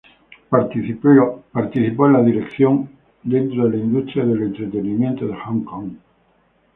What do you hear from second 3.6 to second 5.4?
de la industria del entretenimiento de